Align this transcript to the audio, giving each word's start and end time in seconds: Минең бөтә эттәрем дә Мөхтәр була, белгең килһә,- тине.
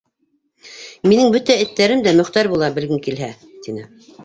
Минең 1.11 1.35
бөтә 1.35 1.59
эттәрем 1.67 2.03
дә 2.09 2.15
Мөхтәр 2.21 2.51
була, 2.55 2.73
белгең 2.81 3.05
килһә,- 3.11 3.31
тине. 3.67 3.89